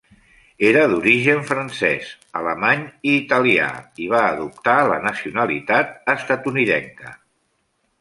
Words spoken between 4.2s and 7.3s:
adoptar la nacionalitat estatunidenca.